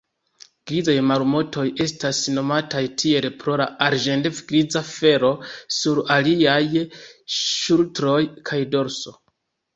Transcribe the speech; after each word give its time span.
Grizaj 0.69 0.93
marmotoj 1.09 1.65
estas 1.83 2.21
nomataj 2.37 2.81
tiel 3.01 3.27
pro 3.43 3.59
la 3.63 3.67
arĝente-griza 3.89 4.83
felo 4.89 5.31
sur 5.77 6.03
iliaj 6.17 6.59
ŝultroj 7.43 8.19
kaj 8.51 8.61
dorso. 8.75 9.17